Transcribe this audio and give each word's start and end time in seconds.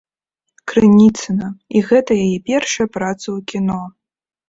Крыніцына, 0.71 1.47
і 1.77 1.85
гэта 1.91 2.11
яе 2.25 2.37
першая 2.51 2.87
праца 2.99 3.25
ў 3.25 3.39
кіно. 3.55 3.83